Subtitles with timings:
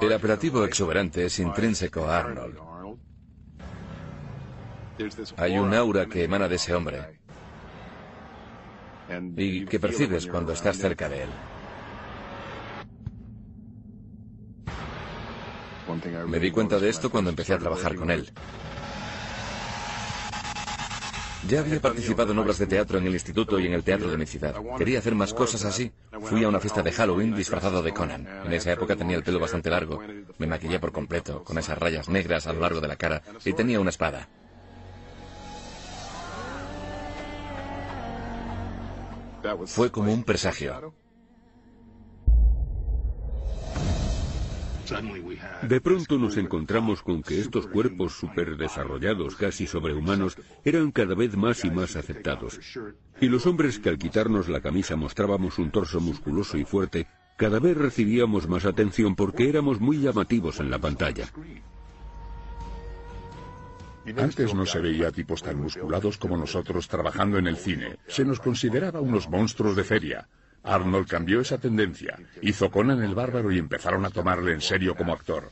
[0.00, 2.58] El apelativo exuberante es intrínseco a Arnold.
[5.36, 7.20] Hay un aura que emana de ese hombre
[9.36, 11.28] y que percibes cuando estás cerca de él.
[16.28, 18.30] Me di cuenta de esto cuando empecé a trabajar con él.
[21.48, 24.16] Ya había participado en obras de teatro en el instituto y en el teatro de
[24.16, 24.54] mi ciudad.
[24.78, 25.90] Quería hacer más cosas así.
[26.22, 28.26] Fui a una fiesta de Halloween disfrazado de Conan.
[28.44, 30.00] En esa época tenía el pelo bastante largo.
[30.38, 33.52] Me maquillé por completo, con esas rayas negras a lo largo de la cara, y
[33.52, 34.28] tenía una espada.
[39.66, 40.94] Fue como un presagio.
[45.62, 51.64] De pronto nos encontramos con que estos cuerpos superdesarrollados, casi sobrehumanos, eran cada vez más
[51.64, 52.58] y más aceptados.
[53.20, 57.06] Y los hombres que al quitarnos la camisa mostrábamos un torso musculoso y fuerte,
[57.36, 61.28] cada vez recibíamos más atención porque éramos muy llamativos en la pantalla.
[64.16, 67.98] Antes no se veía tipos tan musculados como nosotros trabajando en el cine.
[68.08, 70.28] Se nos consideraba unos monstruos de feria.
[70.62, 72.18] Arnold cambió esa tendencia.
[72.40, 75.50] Hizo Conan el Bárbaro y empezaron a tomarle en serio como actor.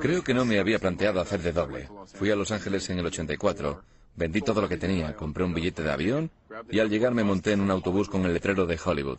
[0.00, 1.88] Creo que no me había planteado hacer de doble.
[2.14, 3.82] Fui a Los Ángeles en el 84,
[4.16, 6.30] vendí todo lo que tenía, compré un billete de avión
[6.70, 9.18] y al llegar me monté en un autobús con el letrero de Hollywood.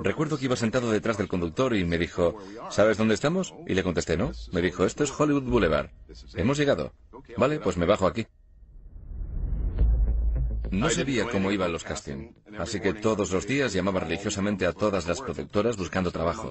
[0.00, 2.38] Recuerdo que iba sentado detrás del conductor y me dijo,
[2.70, 3.54] ¿sabes dónde estamos?
[3.66, 4.32] Y le contesté, no.
[4.52, 5.90] Me dijo, esto es Hollywood Boulevard.
[6.34, 6.92] Hemos llegado.
[7.36, 8.26] Vale, pues me bajo aquí.
[10.72, 15.06] No sabía cómo iban los castings, así que todos los días llamaba religiosamente a todas
[15.06, 16.50] las productoras buscando trabajo.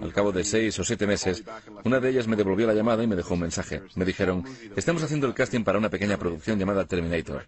[0.00, 1.44] Al cabo de seis o siete meses,
[1.84, 3.82] una de ellas me devolvió la llamada y me dejó un mensaje.
[3.96, 4.44] Me dijeron,
[4.76, 7.46] estamos haciendo el casting para una pequeña producción llamada Terminator.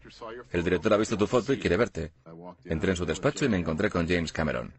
[0.53, 2.13] El director ha visto tu foto y quiere verte.
[2.67, 4.75] Entré en su despacho y me encontré con James Cameron.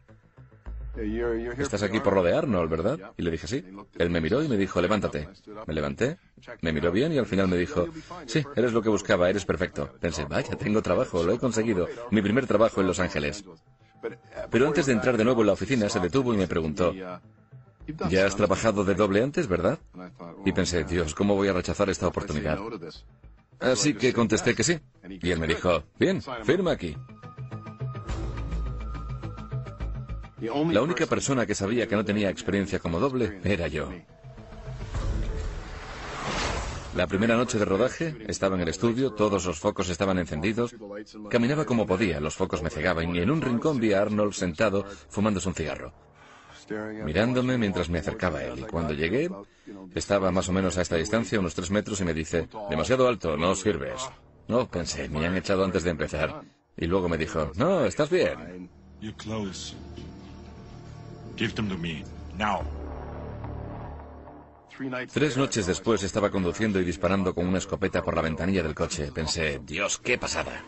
[1.58, 3.12] Estás aquí por lo de Arnold, ¿verdad?
[3.16, 3.64] Y le dije sí.
[3.98, 5.28] Él me miró y me dijo, levántate.
[5.66, 6.18] Me levanté,
[6.60, 7.86] me miró bien y al final me dijo,
[8.26, 9.90] sí, eres lo que buscaba, eres perfecto.
[10.00, 11.88] Pensé, vaya, tengo trabajo, lo he conseguido.
[12.10, 13.44] Mi primer trabajo en Los Ángeles.
[14.50, 16.92] Pero antes de entrar de nuevo en la oficina se detuvo y me preguntó,
[18.10, 19.78] ya has trabajado de doble antes, ¿verdad?
[20.44, 22.58] Y pensé, Dios, ¿cómo voy a rechazar esta oportunidad?
[23.60, 24.78] Así que contesté que sí.
[25.08, 26.96] Y él me dijo, bien, firma aquí.
[30.42, 33.88] La única persona que sabía que no tenía experiencia como doble era yo.
[36.96, 40.74] La primera noche de rodaje estaba en el estudio, todos los focos estaban encendidos.
[41.30, 44.84] Caminaba como podía, los focos me cegaban y en un rincón vi a Arnold sentado
[45.08, 45.94] fumándose un cigarro,
[47.04, 48.58] mirándome mientras me acercaba a él.
[48.58, 49.30] Y cuando llegué,
[49.94, 53.36] estaba más o menos a esta distancia, unos tres metros, y me dice, demasiado alto,
[53.36, 54.02] no sirves.
[54.48, 56.42] No, pensé, me han echado antes de empezar.
[56.76, 58.68] Y luego me dijo, no, estás bien.
[65.12, 69.10] Tres noches después estaba conduciendo y disparando con una escopeta por la ventanilla del coche.
[69.12, 70.62] Pensé, Dios, qué pasada.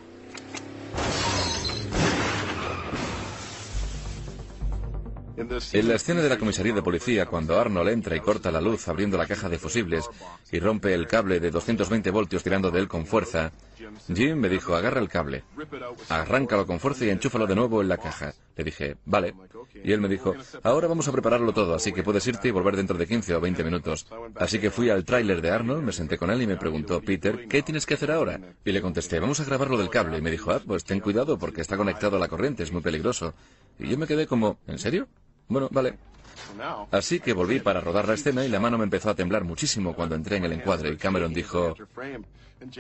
[5.37, 8.87] En la escena de la comisaría de policía, cuando Arnold entra y corta la luz
[8.87, 10.09] abriendo la caja de fusibles
[10.53, 13.51] y rompe el cable de 220 voltios tirando de él con fuerza,
[14.15, 15.45] Jim me dijo, agarra el cable,
[16.09, 18.35] arráncalo con fuerza y enchúfalo de nuevo en la caja.
[18.57, 19.35] Le dije, vale.
[19.83, 22.77] Y él me dijo, ahora vamos a prepararlo todo, así que puedes irte y volver
[22.77, 24.07] dentro de 15 o 20 minutos.
[24.37, 27.49] Así que fui al tráiler de Arnold, me senté con él y me preguntó, Peter,
[27.49, 28.41] ¿qué tienes que hacer ahora?
[28.65, 30.19] Y le contesté, vamos a grabar lo del cable.
[30.19, 32.83] Y me dijo, ah, pues ten cuidado porque está conectado a la corriente, es muy
[32.83, 33.35] peligroso.
[33.79, 35.09] Y yo me quedé como, ¿en serio?
[35.49, 35.99] Bueno, vale.
[36.91, 39.95] Así que volví para rodar la escena y la mano me empezó a temblar muchísimo
[39.95, 41.75] cuando entré en el encuadre y Cameron dijo,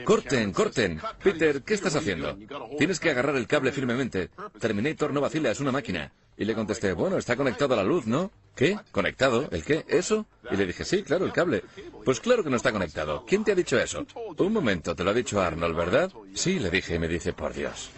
[0.05, 1.01] Corten, corten.
[1.23, 2.39] Peter, ¿qué estás haciendo?
[2.79, 4.31] Tienes que agarrar el cable firmemente.
[4.59, 6.13] Terminator no vacila, es una máquina.
[6.37, 8.31] Y le contesté, bueno, está conectado a la luz, ¿no?
[8.57, 8.79] ¿Qué?
[8.93, 9.49] ¿Conectado?
[9.51, 9.85] ¿El qué?
[9.89, 10.27] ¿Eso?
[10.51, 11.63] Y le dije, sí, claro, el cable.
[12.05, 13.25] Pues claro que no está conectado.
[13.27, 14.07] ¿Quién te ha dicho eso?
[14.39, 16.13] Un momento, te lo ha dicho Arnold, ¿verdad?
[16.35, 17.91] Sí, le dije y me dice, por Dios.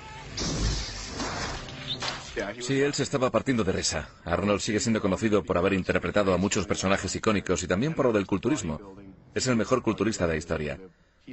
[2.60, 4.08] Sí, él se estaba partiendo de risa.
[4.24, 8.12] Arnold sigue siendo conocido por haber interpretado a muchos personajes icónicos y también por lo
[8.12, 8.96] del culturismo.
[9.34, 10.80] Es el mejor culturista de la historia.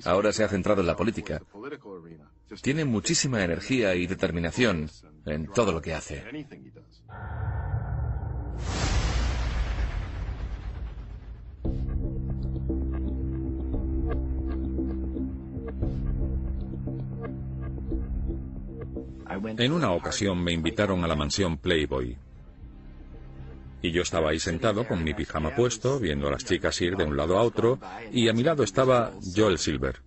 [0.05, 1.41] Ahora se ha centrado en la política.
[2.61, 4.89] Tiene muchísima energía y determinación
[5.25, 6.23] en todo lo que hace.
[19.45, 22.17] En una ocasión me invitaron a la mansión Playboy.
[23.81, 27.03] Y yo estaba ahí sentado con mi pijama puesto, viendo a las chicas ir de
[27.03, 27.79] un lado a otro,
[28.11, 30.01] y a mi lado estaba Joel Silver.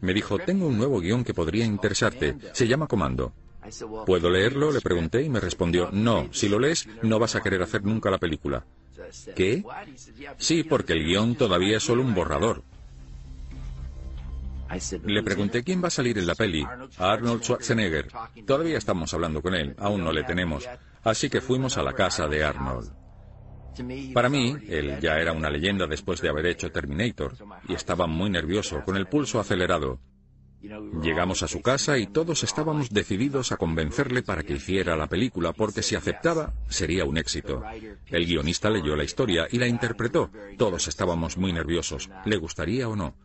[0.00, 2.36] Me dijo, tengo un nuevo guion que podría interesarte.
[2.52, 3.32] Se llama Comando.
[4.06, 4.72] ¿Puedo leerlo?
[4.72, 8.10] Le pregunté y me respondió, no, si lo lees no vas a querer hacer nunca
[8.10, 8.64] la película.
[9.34, 9.62] ¿Qué?
[10.38, 12.62] Sí, porque el guion todavía es solo un borrador.
[15.04, 16.64] Le pregunté quién va a salir en la peli.
[16.98, 18.08] Arnold Schwarzenegger.
[18.46, 20.68] Todavía estamos hablando con él, aún no le tenemos.
[21.02, 22.92] Así que fuimos a la casa de Arnold.
[24.12, 27.34] Para mí, él ya era una leyenda después de haber hecho Terminator,
[27.68, 29.98] y estaba muy nervioso, con el pulso acelerado.
[31.02, 35.52] Llegamos a su casa y todos estábamos decididos a convencerle para que hiciera la película,
[35.52, 37.64] porque si aceptaba, sería un éxito.
[38.06, 40.30] El guionista leyó la historia y la interpretó.
[40.58, 42.10] Todos estábamos muy nerviosos.
[42.26, 43.16] ¿Le gustaría o no?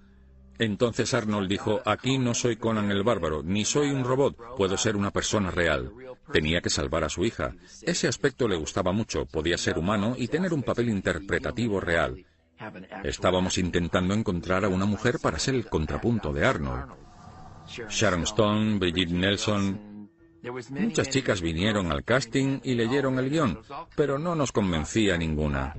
[0.59, 4.95] Entonces Arnold dijo, aquí no soy Conan el bárbaro, ni soy un robot, puedo ser
[4.95, 5.92] una persona real.
[6.31, 7.54] Tenía que salvar a su hija.
[7.83, 12.25] Ese aspecto le gustaba mucho, podía ser humano y tener un papel interpretativo real.
[13.04, 16.92] Estábamos intentando encontrar a una mujer para ser el contrapunto de Arnold.
[17.68, 20.09] Sharon Stone, Brigitte Nelson.
[20.69, 23.59] Muchas chicas vinieron al casting y leyeron el guion,
[23.95, 25.75] pero no nos convencía ninguna.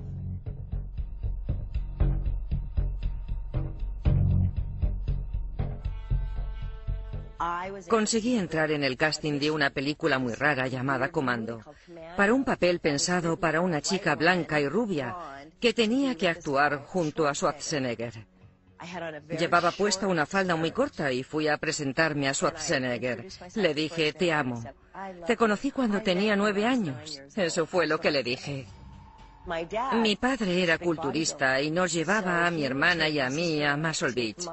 [7.89, 11.63] Conseguí entrar en el casting de una película muy rara llamada Comando,
[12.17, 15.17] para un papel pensado para una chica blanca y rubia
[15.61, 18.27] que tenía que actuar junto a Schwarzenegger.
[19.39, 23.27] Llevaba puesta una falda muy corta y fui a presentarme a Schwarzenegger.
[23.55, 24.63] Le dije, te amo.
[25.27, 27.21] Te conocí cuando tenía nueve años.
[27.35, 28.67] Eso fue lo que le dije.
[29.95, 34.13] Mi padre era culturista y nos llevaba a mi hermana y a mí a Muscle
[34.13, 34.47] Beach.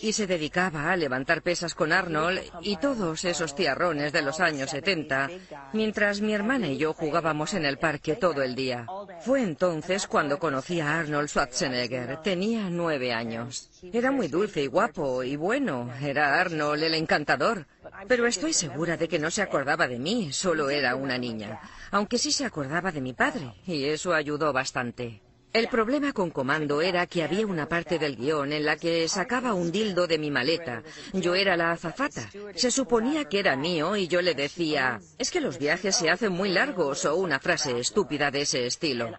[0.00, 4.70] Y se dedicaba a levantar pesas con Arnold y todos esos tiarrones de los años
[4.70, 5.30] 70,
[5.72, 8.86] mientras mi hermana y yo jugábamos en el parque todo el día.
[9.20, 12.22] Fue entonces cuando conocí a Arnold Schwarzenegger.
[12.22, 13.71] Tenía nueve años.
[13.90, 15.92] Era muy dulce y guapo y bueno.
[16.00, 17.66] Era Arnold el encantador.
[18.06, 21.60] Pero estoy segura de que no se acordaba de mí, solo era una niña.
[21.90, 25.20] Aunque sí se acordaba de mi padre, y eso ayudó bastante.
[25.52, 29.52] El problema con Comando era que había una parte del guion en la que sacaba
[29.52, 30.82] un dildo de mi maleta.
[31.12, 32.30] Yo era la azafata.
[32.54, 36.32] Se suponía que era mío y yo le decía, es que los viajes se hacen
[36.32, 39.10] muy largos o una frase estúpida de ese estilo.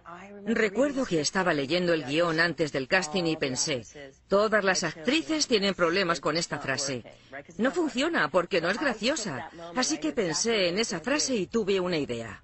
[0.44, 3.84] Recuerdo que estaba leyendo el guion antes del casting y pensé,
[4.26, 7.04] todas las actrices tienen problemas con esta frase.
[7.58, 9.50] No funciona porque no es graciosa.
[9.76, 12.43] Así que pensé en esa frase y tuve una idea.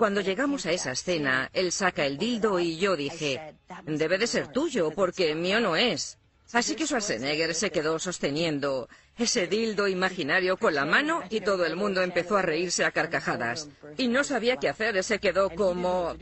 [0.00, 3.54] Cuando llegamos a esa escena, él saca el dildo y yo dije,
[3.84, 6.16] debe de ser tuyo, porque mío no es.
[6.54, 8.88] Así que Schwarzenegger se quedó sosteniendo
[9.18, 13.68] ese dildo imaginario con la mano y todo el mundo empezó a reírse a carcajadas.
[13.98, 16.16] Y no sabía qué hacer, se quedó como...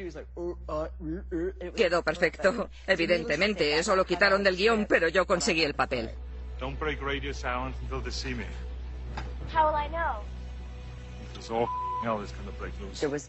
[1.77, 2.69] Quedó perfecto.
[2.85, 6.11] Evidentemente, eso lo quitaron del guion, pero yo conseguí el papel.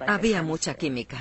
[0.07, 1.17] Había mucha química.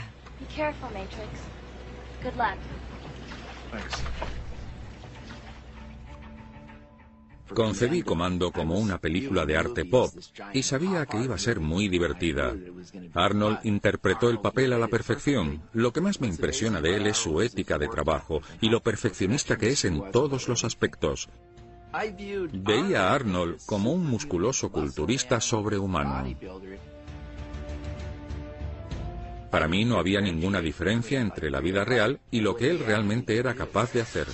[7.55, 10.13] Concebí Comando como una película de arte pop
[10.53, 12.55] y sabía que iba a ser muy divertida.
[13.15, 15.63] Arnold interpretó el papel a la perfección.
[15.73, 19.57] Lo que más me impresiona de él es su ética de trabajo y lo perfeccionista
[19.57, 21.29] que es en todos los aspectos.
[22.53, 26.27] Veía a Arnold como un musculoso culturista sobrehumano.
[29.51, 33.37] Para mí no había ninguna diferencia entre la vida real y lo que él realmente
[33.37, 34.27] era capaz de hacer.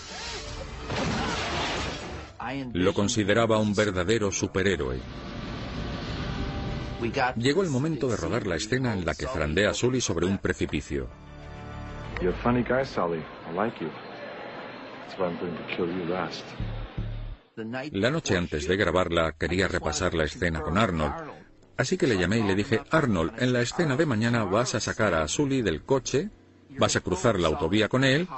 [2.72, 5.00] Lo consideraba un verdadero superhéroe.
[7.36, 10.38] Llegó el momento de rodar la escena en la que zarandea a Sully sobre un
[10.38, 11.08] precipicio.
[17.92, 21.14] La noche antes de grabarla quería repasar la escena con Arnold,
[21.76, 24.80] así que le llamé y le dije, Arnold, en la escena de mañana vas a
[24.80, 26.30] sacar a Sully del coche,
[26.78, 28.28] vas a cruzar la autovía con él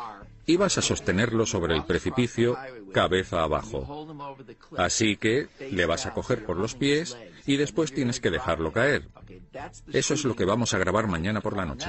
[0.47, 2.57] y vas a sostenerlo sobre el precipicio
[2.93, 4.07] cabeza abajo.
[4.76, 7.16] Así que le vas a coger por los pies
[7.47, 9.09] y después tienes que dejarlo caer.
[9.93, 11.88] Eso es lo que vamos a grabar mañana por la noche.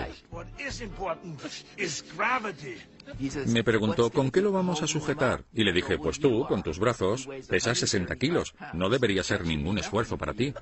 [3.48, 5.46] Me preguntó, ¿con qué lo vamos a sujetar?
[5.54, 8.54] Y le dije, pues tú, con tus brazos, pesas 60 kilos.
[8.74, 10.54] No debería ser ningún esfuerzo para ti.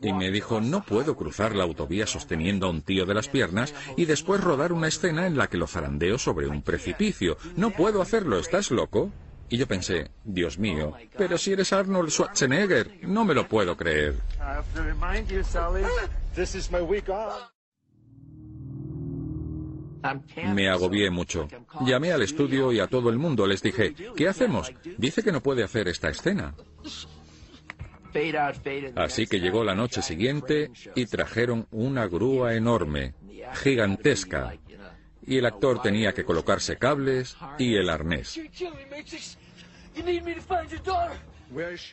[0.00, 3.74] Y me dijo, no puedo cruzar la autovía sosteniendo a un tío de las piernas
[3.96, 7.36] y después rodar una escena en la que lo zarandeo sobre un precipicio.
[7.56, 9.12] No puedo hacerlo, ¿estás loco?
[9.48, 14.16] Y yo pensé, Dios mío, pero si eres Arnold Schwarzenegger, no me lo puedo creer.
[20.54, 21.48] Me agobié mucho.
[21.80, 24.72] Llamé al estudio y a todo el mundo les dije, ¿qué hacemos?
[24.98, 26.54] Dice que no puede hacer esta escena.
[28.96, 33.14] Así que llegó la noche siguiente y trajeron una grúa enorme,
[33.54, 34.54] gigantesca,
[35.26, 38.40] y el actor tenía que colocarse cables y el arnés.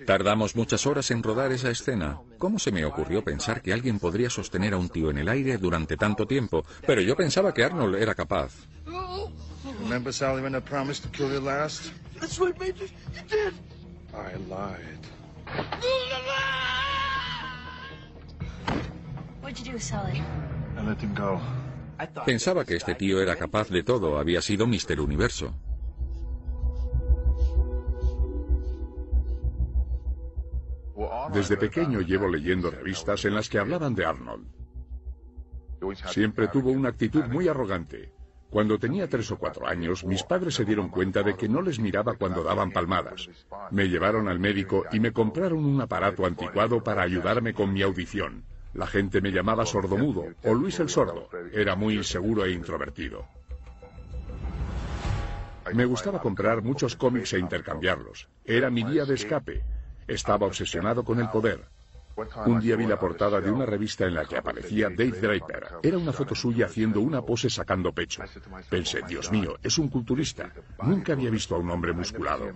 [0.06, 2.20] Tardamos muchas horas en rodar esa escena.
[2.38, 5.58] ¿Cómo se me ocurrió pensar que alguien podría sostener a un tío en el aire
[5.58, 6.66] durante tanto tiempo?
[6.86, 8.54] Pero yo pensaba que Arnold era capaz.
[22.25, 25.53] Pensaba que este tío era capaz de todo, había sido Mister Universo.
[31.34, 34.46] Desde pequeño llevo leyendo revistas en las que hablaban de Arnold.
[36.08, 38.13] Siempre tuvo una actitud muy arrogante.
[38.50, 41.79] Cuando tenía tres o cuatro años, mis padres se dieron cuenta de que no les
[41.79, 43.29] miraba cuando daban palmadas.
[43.72, 48.43] Me llevaron al médico y me compraron un aparato anticuado para ayudarme con mi audición.
[48.74, 51.30] La gente me llamaba sordomudo o Luis el Sordo.
[51.54, 53.28] Era muy inseguro e introvertido.
[55.74, 58.30] Me gustaba comprar muchos cómics e intercambiarlos.
[58.46, 59.63] Era mi día de escape.
[60.08, 61.66] Estaba obsesionado con el poder.
[62.46, 65.68] Un día vi la portada de una revista en la que aparecía Dave Draper.
[65.82, 68.22] Era una foto suya haciendo una pose sacando pecho.
[68.70, 70.51] Pensé, Dios mío, es un culturista.
[70.84, 72.51] Nunca había visto a un hombre musculado.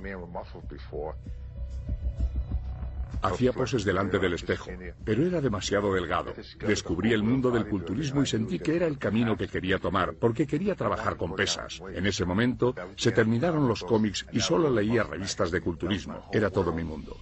[3.25, 4.69] Hacía poses delante del espejo,
[5.03, 6.33] pero era demasiado delgado.
[6.59, 10.45] Descubrí el mundo del culturismo y sentí que era el camino que quería tomar, porque
[10.45, 11.81] quería trabajar con pesas.
[11.93, 16.29] En ese momento se terminaron los cómics y solo leía revistas de culturismo.
[16.31, 17.17] Era todo mi mundo.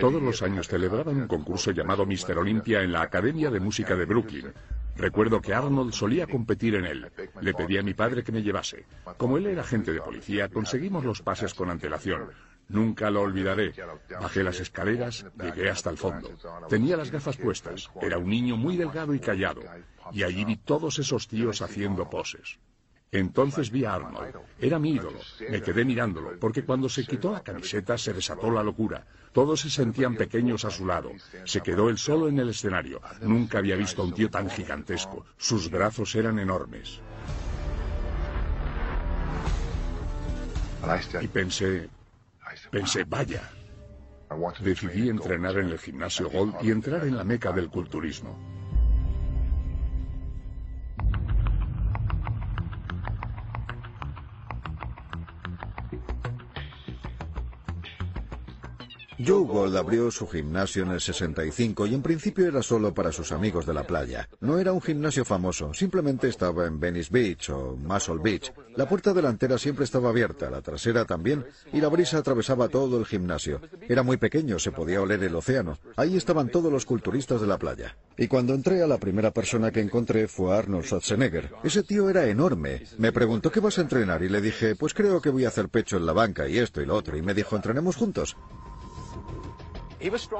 [0.00, 4.04] Todos los años celebraban un concurso llamado Mister Olympia en la Academia de Música de
[4.04, 4.52] Brooklyn.
[4.96, 7.10] Recuerdo que Arnold solía competir en él.
[7.40, 8.86] Le pedí a mi padre que me llevase.
[9.16, 12.30] Como él era agente de policía, conseguimos los pases con antelación.
[12.68, 13.72] Nunca lo olvidaré.
[14.20, 16.30] Bajé las escaleras, llegué hasta el fondo.
[16.68, 17.90] Tenía las gafas puestas.
[18.00, 19.62] Era un niño muy delgado y callado.
[20.12, 22.58] Y allí vi todos esos tíos haciendo poses.
[23.12, 24.34] Entonces vi a Arnold.
[24.58, 25.20] Era mi ídolo.
[25.48, 29.06] Me quedé mirándolo, porque cuando se quitó la camiseta se desató la locura.
[29.32, 31.12] Todos se sentían pequeños a su lado.
[31.44, 33.00] Se quedó él solo en el escenario.
[33.20, 35.24] Nunca había visto un tío tan gigantesco.
[35.36, 37.00] Sus brazos eran enormes.
[41.20, 41.88] Y pensé,
[42.76, 43.42] pensé, vaya.
[44.60, 48.55] Decidí entrenar en el gimnasio Gold y entrar en la meca del culturismo.
[59.18, 63.32] Joe Gold abrió su gimnasio en el 65 y en principio era solo para sus
[63.32, 64.28] amigos de la playa.
[64.40, 68.52] No era un gimnasio famoso, simplemente estaba en Venice Beach o Muscle Beach.
[68.74, 73.06] La puerta delantera siempre estaba abierta, la trasera también, y la brisa atravesaba todo el
[73.06, 73.62] gimnasio.
[73.88, 75.78] Era muy pequeño, se podía oler el océano.
[75.96, 77.96] Ahí estaban todos los culturistas de la playa.
[78.18, 81.52] Y cuando entré a la primera persona que encontré fue Arnold Schwarzenegger.
[81.64, 82.82] Ese tío era enorme.
[82.98, 85.70] Me preguntó qué vas a entrenar y le dije, pues creo que voy a hacer
[85.70, 87.16] pecho en la banca y esto y lo otro.
[87.16, 88.36] Y me dijo, entrenemos juntos.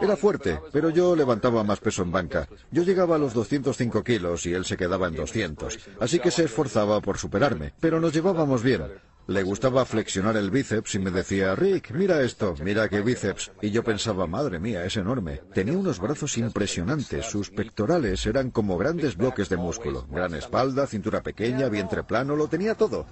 [0.01, 2.49] Era fuerte, pero yo levantaba más peso en banca.
[2.71, 6.45] Yo llegaba a los 205 kilos y él se quedaba en 200, así que se
[6.45, 8.83] esforzaba por superarme, pero nos llevábamos bien.
[9.29, 13.51] Le gustaba flexionar el bíceps y me decía, Rick, mira esto, mira qué bíceps.
[13.61, 15.41] Y yo pensaba, madre mía, es enorme.
[15.53, 20.07] Tenía unos brazos impresionantes, sus pectorales eran como grandes bloques de músculo.
[20.09, 23.05] Gran espalda, cintura pequeña, vientre plano, lo tenía todo.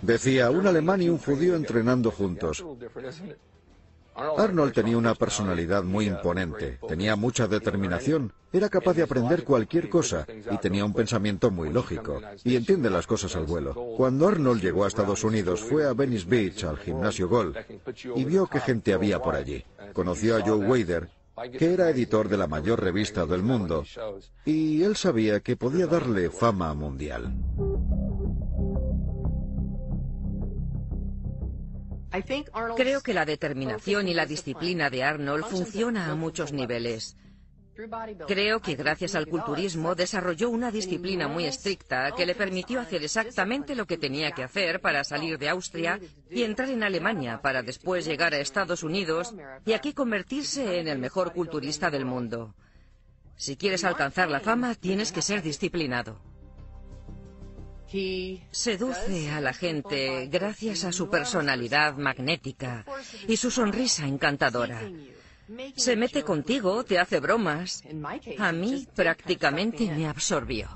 [0.00, 2.64] Decía, un alemán y un judío entrenando juntos.
[4.18, 10.26] Arnold tenía una personalidad muy imponente, tenía mucha determinación, era capaz de aprender cualquier cosa
[10.50, 13.74] y tenía un pensamiento muy lógico y entiende las cosas al vuelo.
[13.96, 17.56] Cuando Arnold llegó a Estados Unidos fue a Venice Beach, al gimnasio Gold,
[18.16, 19.64] y vio qué gente había por allí.
[19.92, 21.08] Conoció a Joe Wader,
[21.56, 23.84] que era editor de la mayor revista del mundo,
[24.44, 27.32] y él sabía que podía darle fama mundial.
[32.76, 37.16] Creo que la determinación y la disciplina de Arnold funciona a muchos niveles.
[38.26, 43.76] Creo que gracias al culturismo desarrolló una disciplina muy estricta que le permitió hacer exactamente
[43.76, 48.04] lo que tenía que hacer para salir de Austria y entrar en Alemania para después
[48.04, 49.32] llegar a Estados Unidos
[49.64, 52.54] y aquí convertirse en el mejor culturista del mundo.
[53.36, 56.20] Si quieres alcanzar la fama, tienes que ser disciplinado.
[58.50, 62.84] Seduce a la gente gracias a su personalidad magnética
[63.26, 64.82] y su sonrisa encantadora.
[65.76, 67.82] Se mete contigo, te hace bromas.
[68.38, 70.68] A mí prácticamente me absorbió.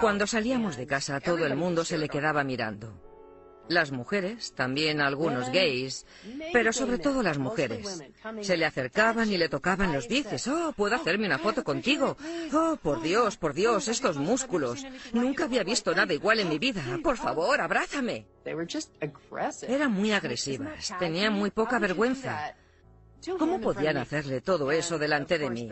[0.00, 3.07] Cuando salíamos de casa todo el mundo se le quedaba mirando.
[3.68, 6.06] Las mujeres, también algunos gays,
[6.52, 8.02] pero sobre todo las mujeres.
[8.40, 10.48] Se le acercaban y le tocaban los bíceps.
[10.48, 12.16] Oh, puedo hacerme una foto contigo.
[12.52, 14.84] Oh, por Dios, por Dios, estos músculos.
[15.12, 16.82] Nunca había visto nada igual en mi vida.
[17.02, 18.26] Por favor, abrázame.
[19.68, 22.54] Eran muy agresivas, tenían muy poca vergüenza.
[23.38, 25.68] ¿Cómo podían hacerle todo eso delante de mí?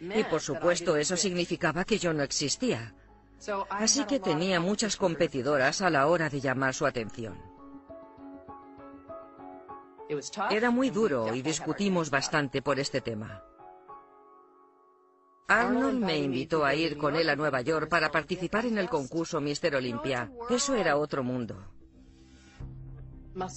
[0.00, 2.94] Y por supuesto eso significaba que yo no existía.
[3.70, 7.40] Así que tenía muchas competidoras a la hora de llamar su atención.
[10.50, 13.42] Era muy duro y discutimos bastante por este tema.
[15.48, 19.40] Arnold me invitó a ir con él a Nueva York para participar en el concurso
[19.40, 20.30] Mister Olympia.
[20.48, 21.56] Eso era otro mundo.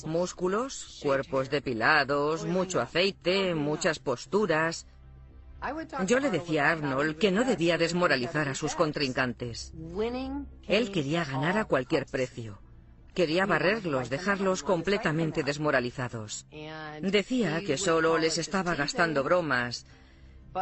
[0.05, 4.87] Músculos, cuerpos depilados, mucho aceite, muchas posturas.
[6.05, 9.73] Yo le decía a Arnold que no debía desmoralizar a sus contrincantes.
[10.67, 12.59] Él quería ganar a cualquier precio.
[13.13, 16.45] Quería barrerlos, dejarlos completamente desmoralizados.
[17.01, 19.85] Decía que solo les estaba gastando bromas,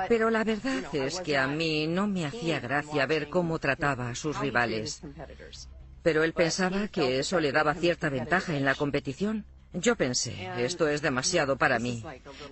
[0.07, 4.15] pero la verdad es que a mí no me hacía gracia ver cómo trataba a
[4.15, 5.01] sus rivales.
[6.03, 9.45] Pero él pensaba que eso le daba cierta ventaja en la competición.
[9.73, 12.03] Yo pensé, esto es demasiado para mí.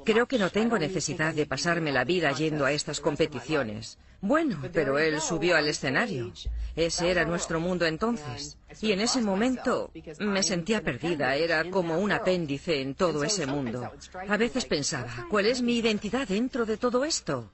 [0.03, 3.99] Creo que no tengo necesidad de pasarme la vida yendo a estas competiciones.
[4.21, 6.31] Bueno, pero él subió al escenario.
[6.75, 8.57] Ese era nuestro mundo entonces.
[8.79, 13.91] Y en ese momento me sentía perdida, era como un apéndice en todo ese mundo.
[14.27, 17.51] A veces pensaba, ¿cuál es mi identidad dentro de todo esto?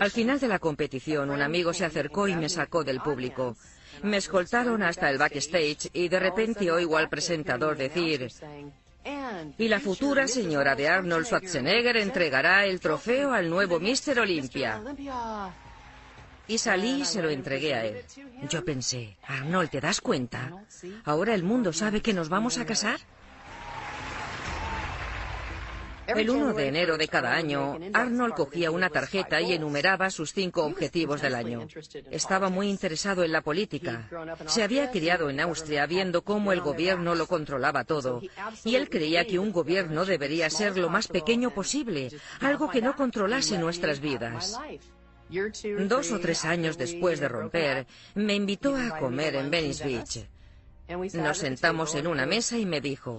[0.00, 3.56] Al final de la competición, un amigo se acercó y me sacó del público.
[4.02, 8.30] Me escoltaron hasta el backstage y de repente oigo al presentador decir,
[9.58, 14.80] y la futura señora de Arnold Schwarzenegger entregará el trofeo al nuevo Mister Olympia.
[16.48, 18.04] Y salí y se lo entregué a él.
[18.48, 20.52] Yo pensé, Arnold, ¿te das cuenta?
[21.04, 22.98] Ahora el mundo sabe que nos vamos a casar.
[26.16, 30.64] El 1 de enero de cada año, Arnold cogía una tarjeta y enumeraba sus cinco
[30.64, 31.66] objetivos del año.
[32.10, 34.08] Estaba muy interesado en la política.
[34.46, 38.22] Se había criado en Austria viendo cómo el gobierno lo controlaba todo,
[38.64, 42.96] y él creía que un gobierno debería ser lo más pequeño posible, algo que no
[42.96, 44.58] controlase nuestras vidas.
[45.88, 50.28] Dos o tres años después de romper, me invitó a comer en Venice Beach.
[50.96, 53.18] Nos sentamos en una mesa y me dijo,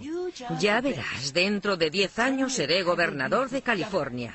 [0.60, 4.34] ya verás, dentro de diez años seré gobernador de California.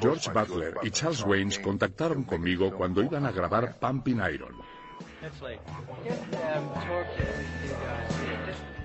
[0.00, 4.54] George Butler y Charles Waynes contactaron conmigo cuando iban a grabar Pumping Iron.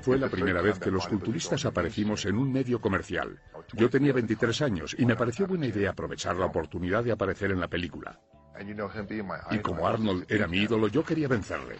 [0.01, 3.39] Fue la primera vez que los culturistas aparecimos en un medio comercial.
[3.73, 7.59] Yo tenía 23 años y me pareció buena idea aprovechar la oportunidad de aparecer en
[7.59, 8.19] la película.
[9.51, 11.75] Y como Arnold era mi ídolo, yo quería vencerle.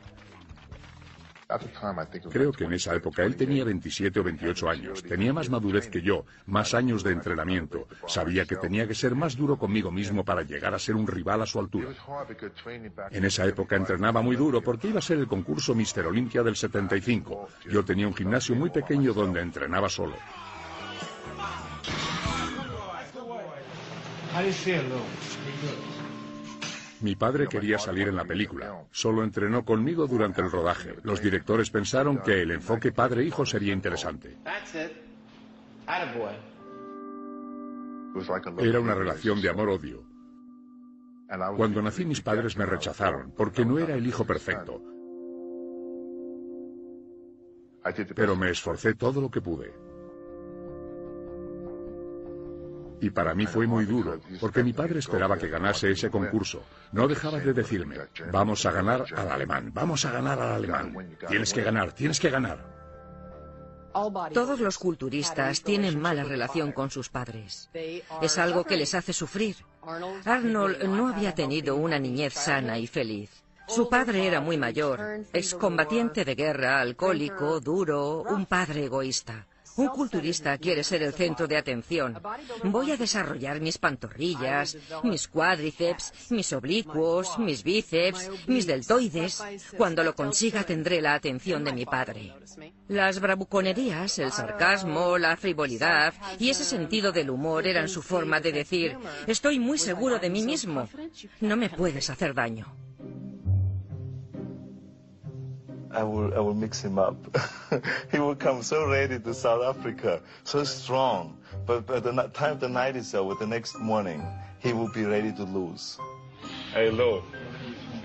[2.32, 6.02] Creo que en esa época él tenía 27 o 28 años, tenía más madurez que
[6.02, 10.44] yo, más años de entrenamiento, sabía que tenía que ser más duro conmigo mismo para
[10.44, 11.90] llegar a ser un rival a su altura.
[13.12, 16.56] En esa época entrenaba muy duro porque iba a ser el concurso Mister Olympia del
[16.56, 17.48] 75.
[17.70, 20.16] Yo tenía un gimnasio muy pequeño donde entrenaba solo.
[27.02, 28.86] Mi padre quería salir en la película.
[28.92, 30.96] Solo entrenó conmigo durante el rodaje.
[31.04, 34.38] Los directores pensaron que el enfoque padre-hijo sería interesante.
[38.60, 40.04] Era una relación de amor-odio.
[41.56, 44.82] Cuando nací mis padres me rechazaron porque no era el hijo perfecto.
[48.16, 49.74] Pero me esforcé todo lo que pude.
[53.02, 56.64] Y para mí fue muy duro, porque mi padre esperaba que ganase ese concurso.
[56.92, 57.98] No dejaba de decirme,
[58.32, 61.18] vamos a ganar al alemán, vamos a ganar al alemán.
[61.28, 62.72] Tienes que ganar, tienes que ganar.
[64.34, 67.70] Todos los culturistas tienen mala relación con sus padres.
[68.22, 69.58] Es algo que les hace sufrir.
[70.24, 73.44] Arnold no había tenido una niñez sana y feliz.
[73.68, 75.00] Su padre era muy mayor,
[75.34, 79.48] excombatiente de guerra, alcohólico, duro, un padre egoísta.
[79.82, 82.22] Un culturista quiere ser el centro de atención.
[82.66, 89.42] Voy a desarrollar mis pantorrillas, mis cuádriceps, mis oblicuos, mis bíceps, mis deltoides.
[89.76, 92.32] Cuando lo consiga tendré la atención de mi padre.
[92.90, 98.52] Las bravuconerías, el sarcasmo, la frivolidad y ese sentido del humor eran su forma de
[98.52, 100.88] decir, estoy muy seguro de mí mismo.
[101.40, 102.91] No me puedes hacer daño.
[105.94, 107.16] I will, I will mix him up.
[108.12, 111.38] he will come so ready to South Africa, so strong.
[111.66, 114.26] But by the time the night is over, the next morning,
[114.60, 115.98] he will be ready to lose.
[116.74, 117.22] Hey, Lou,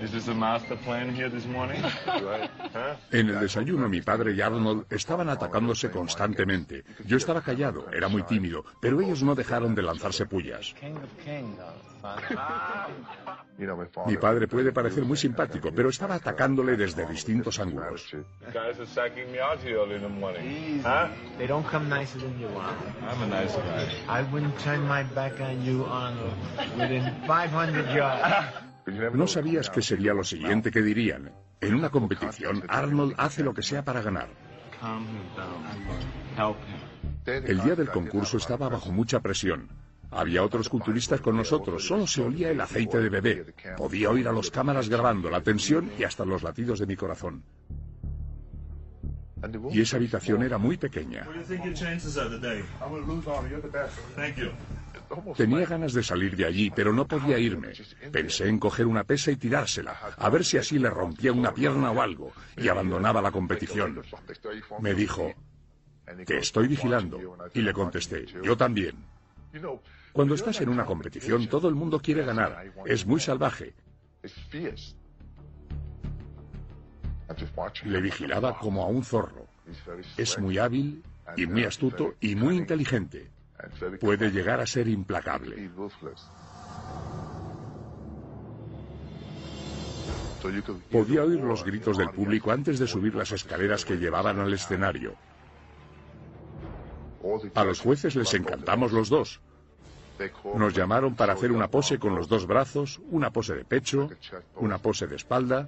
[0.01, 1.81] is this a master plan here this morning?
[2.07, 2.49] right?
[2.73, 2.95] huh?
[3.11, 6.83] En el desayuno mi padre y Arnold estaban atacándose constantemente.
[7.05, 10.75] Yo estaba callado, era muy tímido, pero ellos no dejaron de lanzarse pullas.
[14.05, 18.15] Mi padre puede parecer muy simpático, pero estaba atacándole desde distintos ángulos.
[18.53, 20.81] Guys are sucking me out here early in the morning.
[20.83, 21.09] Huh?
[21.37, 22.75] They don't come nicer than you are.
[23.01, 24.21] I'm a nice guy.
[24.21, 26.35] I wouldn't turn my back on you, Arnold,
[26.77, 28.67] within 500 yards.
[29.13, 31.31] No sabías qué sería lo siguiente que dirían.
[31.59, 34.29] En una competición, Arnold hace lo que sea para ganar.
[37.25, 39.67] El día del concurso estaba bajo mucha presión.
[40.11, 43.53] Había otros culturistas con nosotros, solo se olía el aceite de bebé.
[43.75, 47.43] Podía oír a los cámaras grabando la tensión y hasta los latidos de mi corazón.
[49.71, 51.27] Y esa habitación era muy pequeña.
[55.35, 57.71] Tenía ganas de salir de allí, pero no podía irme.
[58.11, 61.91] Pensé en coger una pesa y tirársela, a ver si así le rompía una pierna
[61.91, 64.01] o algo, y abandonaba la competición.
[64.81, 65.33] Me dijo,
[66.25, 67.19] que estoy vigilando,
[67.53, 68.95] y le contesté, yo también.
[70.13, 72.71] Cuando estás en una competición, todo el mundo quiere ganar.
[72.85, 73.73] Es muy salvaje.
[77.83, 79.47] Le vigilaba como a un zorro.
[80.17, 81.03] Es muy hábil
[81.35, 83.29] y muy astuto y muy inteligente.
[83.99, 85.69] Puede llegar a ser implacable.
[90.91, 95.15] Podía oír los gritos del público antes de subir las escaleras que llevaban al escenario.
[97.55, 99.41] A los jueces les encantamos los dos.
[100.55, 104.09] Nos llamaron para hacer una pose con los dos brazos, una pose de pecho,
[104.59, 105.67] una pose de espalda.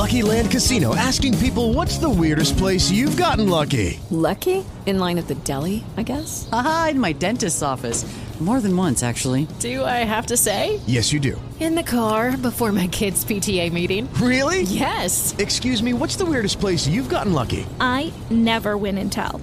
[0.00, 4.00] Lucky Land Casino asking people what's the weirdest place you've gotten lucky?
[4.10, 4.64] Lucky?
[4.86, 6.48] In line at the deli, I guess?
[6.52, 8.06] Aha, in my dentist's office.
[8.40, 9.46] More than once, actually.
[9.58, 10.80] Do I have to say?
[10.86, 11.38] Yes, you do.
[11.60, 14.08] In the car before my kids' PTA meeting.
[14.14, 14.62] Really?
[14.62, 15.34] Yes.
[15.36, 17.66] Excuse me, what's the weirdest place you've gotten lucky?
[17.80, 19.42] I never win and tell.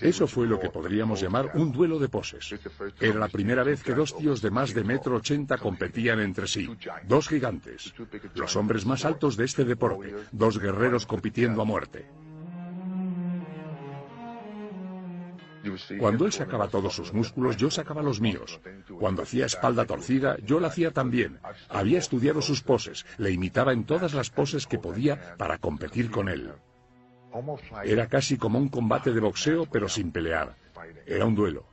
[0.00, 2.54] Eso fue lo que podríamos llamar un duelo de poses.
[2.98, 6.68] Era la primera vez que dos tíos de más de metro ochenta competían entre sí.
[7.06, 7.92] Dos gigantes.
[8.34, 10.14] Los hombres más altos de este deporte.
[10.32, 12.06] Dos guerreros compitiendo a muerte.
[15.98, 18.58] Cuando él sacaba todos sus músculos, yo sacaba los míos.
[18.98, 21.38] Cuando hacía espalda torcida, yo la hacía también.
[21.68, 26.30] Había estudiado sus poses, le imitaba en todas las poses que podía para competir con
[26.30, 26.50] él.
[27.84, 30.54] Era casi como un combate de boxeo, pero sin pelear.
[31.06, 31.64] Era un duelo.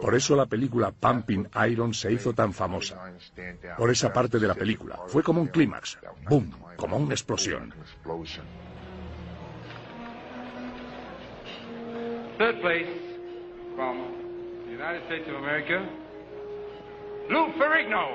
[0.00, 3.12] Por eso la película Pumping Iron se hizo tan famosa.
[3.76, 4.98] Por esa parte de la película.
[5.06, 5.98] Fue como un clímax.
[6.28, 6.50] ¡Bum!
[6.76, 7.72] Como una explosión.
[12.38, 12.90] Third place
[13.76, 13.96] from
[14.66, 15.88] the United States of America,
[17.28, 18.08] Lou Ferrigno.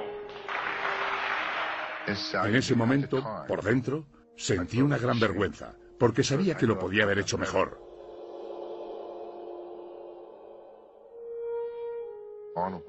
[2.06, 7.20] En ese momento, por dentro, sentí una gran vergüenza, porque sabía que lo podía haber
[7.20, 7.78] hecho mejor.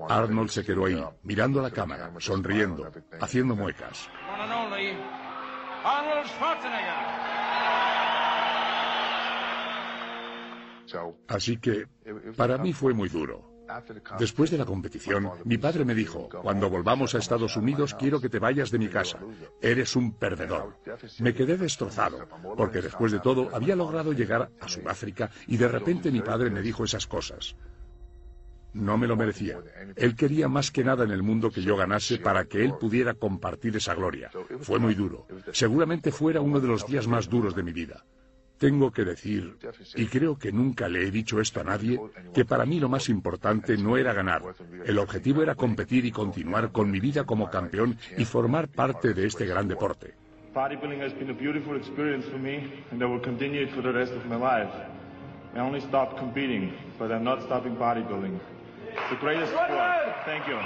[0.08, 4.08] Arnold se quedó ahí, mirando a la cámara, sonriendo, haciendo muecas.
[11.28, 11.86] Así que,
[12.36, 13.49] para mí fue muy duro.
[14.18, 18.28] Después de la competición, mi padre me dijo, cuando volvamos a Estados Unidos quiero que
[18.28, 19.18] te vayas de mi casa.
[19.60, 20.76] Eres un perdedor.
[21.18, 26.10] Me quedé destrozado, porque después de todo había logrado llegar a Sudáfrica y de repente
[26.10, 27.56] mi padre me dijo esas cosas.
[28.72, 29.58] No me lo merecía.
[29.96, 33.14] Él quería más que nada en el mundo que yo ganase para que él pudiera
[33.14, 34.30] compartir esa gloria.
[34.60, 35.26] Fue muy duro.
[35.52, 38.04] Seguramente fuera uno de los días más duros de mi vida.
[38.60, 39.56] Tengo que decir,
[39.96, 41.98] y creo que nunca le he dicho esto a nadie,
[42.34, 44.42] que para mí lo más importante no era ganar.
[44.84, 49.26] El objetivo era competir y continuar con mi vida como campeón y formar parte de
[49.26, 50.12] este gran deporte.
[50.52, 53.92] Bodybuilding has been a beautiful experience for me, and I will continue it for the
[53.92, 54.70] rest of my life.
[55.54, 58.38] I only stopped competing, but I'm not stopping bodybuilding.
[58.92, 59.70] It's the greatest sport.
[60.26, 60.58] Thank you.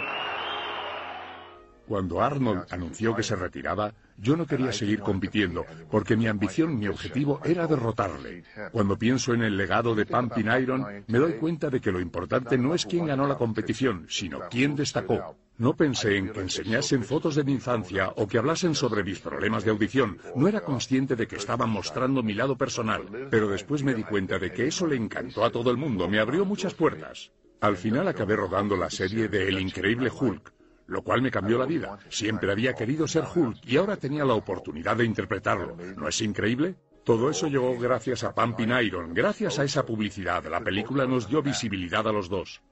[1.87, 6.89] Cuando Arnold anunció que se retiraba, yo no quería seguir compitiendo, porque mi ambición, mi
[6.89, 8.45] objetivo era derrotarle.
[8.73, 12.59] Cuando pienso en el legado de Pumping Iron, me doy cuenta de que lo importante
[12.59, 15.37] no es quién ganó la competición, sino quién destacó.
[15.57, 19.65] No pensé en que enseñasen fotos de mi infancia o que hablasen sobre mis problemas
[19.65, 20.19] de audición.
[20.35, 24.39] No era consciente de que estaban mostrando mi lado personal, pero después me di cuenta
[24.39, 27.31] de que eso le encantó a todo el mundo, me abrió muchas puertas.
[27.61, 30.53] Al final acabé rodando la serie de El Increíble Hulk,
[30.87, 31.99] lo cual me cambió la vida.
[32.09, 35.77] Siempre había querido ser Hulk y ahora tenía la oportunidad de interpretarlo.
[35.97, 36.77] ¿No es increíble?
[37.05, 40.45] Todo eso llegó gracias a Pumping Iron, gracias a esa publicidad.
[40.47, 42.63] La película nos dio visibilidad a los dos.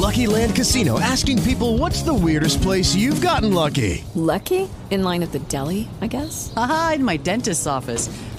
[0.00, 4.04] Lucky Land Casino asking people what's the weirdest place you've gotten lucky?
[4.14, 4.68] Lucky?
[4.90, 6.52] In line at the deli, I guess?
[6.56, 8.08] Aha, in my dentist's office.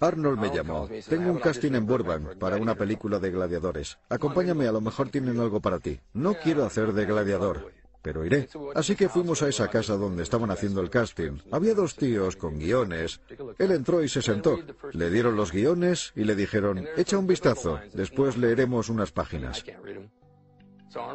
[0.00, 0.88] Arnold me llamó.
[1.08, 3.98] Tengo un casting en Burbank para una película de gladiadores.
[4.08, 6.00] Acompáñame, a lo mejor tienen algo para ti.
[6.12, 8.48] No quiero hacer de gladiador, pero iré.
[8.74, 11.38] Así que fuimos a esa casa donde estaban haciendo el casting.
[11.50, 13.20] Había dos tíos con guiones.
[13.58, 14.58] Él entró y se sentó.
[14.92, 19.64] Le dieron los guiones y le dijeron, echa un vistazo, después leeremos unas páginas.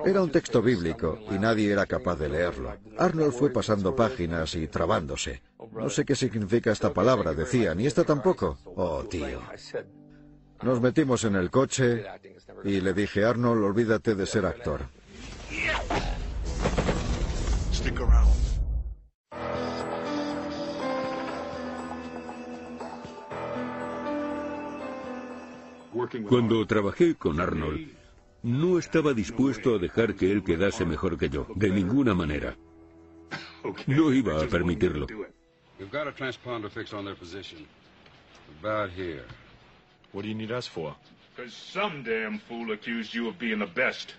[0.06, 2.76] Era un texto bíblico y nadie era capaz de leerlo.
[2.98, 5.42] Arnold fue pasando páginas y trabándose.
[5.72, 8.58] No sé qué significa esta palabra, decía, ni esta tampoco.
[8.76, 9.42] Oh, tío.
[10.62, 12.06] Nos metimos en el coche
[12.64, 14.82] y le dije, Arnold, olvídate de ser actor.
[26.28, 28.03] Cuando trabajé con Arnold,
[28.44, 32.56] no estaba dispuesto a dejar que él quedase mejor que yo, de ninguna manera.
[33.88, 35.08] No iba a permitirlo.
[35.80, 37.66] We've got a transponder fixed on their position.
[38.62, 39.26] About here.
[40.12, 40.96] What do you need us for?
[41.36, 44.14] Because some damn fool accused you of being the best.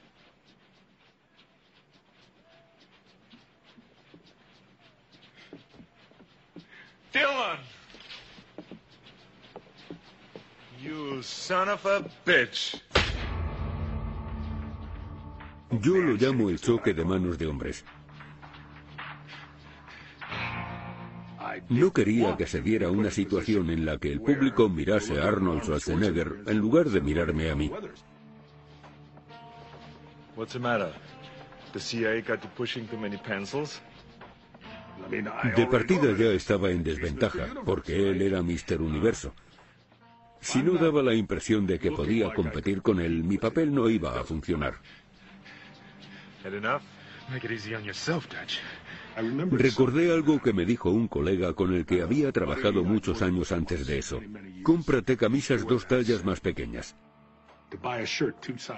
[7.13, 7.59] Dylan!
[10.83, 12.81] You son of a bitch.
[15.81, 17.85] Yo lo llamo el choque de manos de hombres.
[21.69, 25.63] No quería que se diera una situación en la que el público mirase a Arnold
[25.63, 27.71] Schwarzenegger en lugar de mirarme a mí.
[35.57, 38.81] De partida ya estaba en desventaja, porque él era Mr.
[38.81, 39.35] Universo.
[40.41, 44.21] Si no daba la impresión de que podía competir con él, mi papel no iba
[44.21, 44.75] a funcionar.
[49.51, 53.87] Recordé algo que me dijo un colega con el que había trabajado muchos años antes
[53.87, 54.21] de eso.
[54.63, 56.97] Cómprate camisas dos tallas más pequeñas.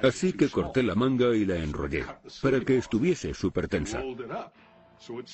[0.02, 2.04] Así que corté la manga y la enrollé,
[2.42, 4.02] para que estuviese súper tensa.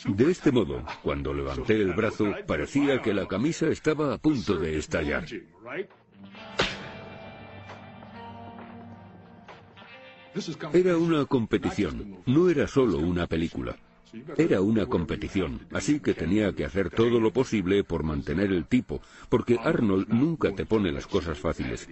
[0.06, 4.78] De este modo, cuando levanté el brazo, parecía que la camisa estaba a punto de
[4.78, 5.24] estallar.
[10.72, 13.76] Era una competición, no era solo una película.
[14.36, 19.00] Era una competición, así que tenía que hacer todo lo posible por mantener el tipo,
[19.30, 21.88] porque Arnold nunca te pone las cosas fáciles.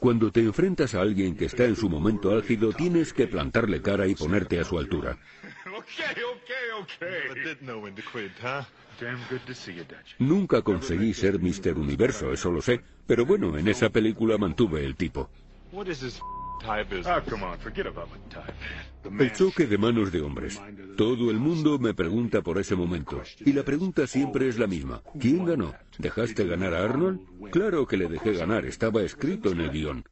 [0.00, 4.08] Cuando te enfrentas a alguien que está en su momento álgido, tienes que plantarle cara
[4.08, 5.18] y ponerte a su altura.
[10.18, 11.78] Nunca conseguí ser Mr.
[11.78, 15.30] Universo, eso lo sé, pero bueno, en esa película mantuve el tipo.
[19.18, 20.60] El choque de manos de hombres.
[20.96, 23.22] Todo el mundo me pregunta por ese momento.
[23.38, 25.02] Y la pregunta siempre es la misma.
[25.18, 25.74] ¿Quién ganó?
[25.98, 27.20] ¿Dejaste ganar a Arnold?
[27.50, 30.04] Claro que le dejé ganar, estaba escrito en el guion.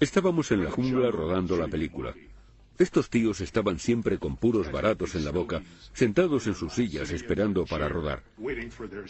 [0.00, 2.14] Estábamos en la jungla rodando la película.
[2.78, 5.62] Estos tíos estaban siempre con puros baratos en la boca,
[5.92, 8.22] sentados en sus sillas esperando para rodar.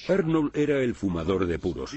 [0.09, 1.92] Arnold era el fumador de puros.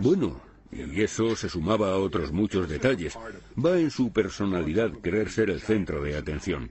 [0.00, 0.40] Bueno,
[0.72, 3.18] y eso se sumaba a otros muchos detalles.
[3.62, 6.70] Va en su personalidad querer ser el centro de atención.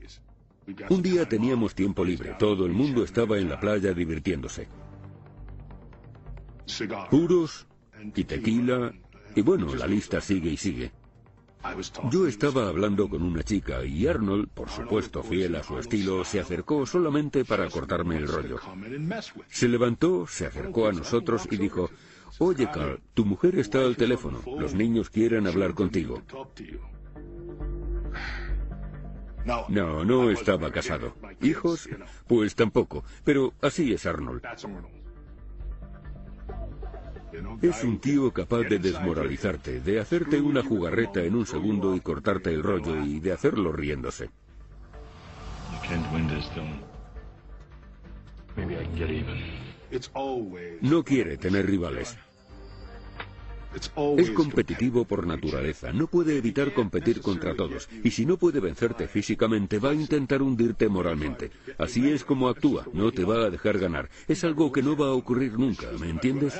[0.89, 4.67] Un día teníamos tiempo libre, todo el mundo estaba en la playa divirtiéndose.
[7.09, 7.67] Puros
[8.15, 8.93] y tequila,
[9.35, 10.91] y bueno, la lista sigue y sigue.
[12.09, 16.39] Yo estaba hablando con una chica y Arnold, por supuesto fiel a su estilo, se
[16.39, 18.59] acercó solamente para cortarme el rollo.
[19.49, 21.89] Se levantó, se acercó a nosotros y dijo,
[22.39, 24.39] Oye, Carl, tu mujer está al teléfono.
[24.57, 26.21] Los niños quieren hablar contigo.
[29.67, 31.15] No, no estaba casado.
[31.41, 31.89] ¿Hijos?
[32.27, 33.03] Pues tampoco.
[33.23, 34.41] Pero así es Arnold.
[37.61, 42.51] Es un tío capaz de desmoralizarte, de hacerte una jugarreta en un segundo y cortarte
[42.51, 44.29] el rollo y de hacerlo riéndose.
[50.81, 52.17] No quiere tener rivales.
[54.17, 59.07] Es competitivo por naturaleza, no puede evitar competir contra todos, y si no puede vencerte
[59.07, 61.51] físicamente, va a intentar hundirte moralmente.
[61.77, 64.09] Así es como actúa, no te va a dejar ganar.
[64.27, 66.59] Es algo que no va a ocurrir nunca, ¿me entiendes?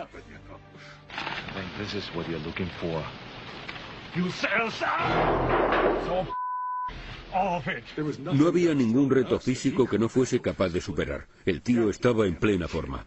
[8.34, 11.28] No había ningún reto físico que no fuese capaz de superar.
[11.46, 13.06] El tío estaba en plena forma.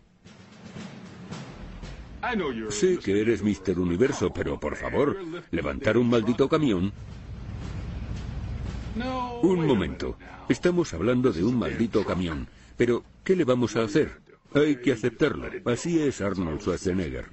[2.70, 3.78] Sé que eres Mr.
[3.78, 5.18] Universo, pero por favor,
[5.50, 6.92] levantar un maldito camión.
[9.42, 10.16] Un momento.
[10.48, 12.46] Estamos hablando de un maldito camión.
[12.76, 14.20] Pero, ¿qué le vamos a hacer?
[14.54, 15.48] Hay que aceptarlo.
[15.64, 17.26] Así es Arnold Schwarzenegger.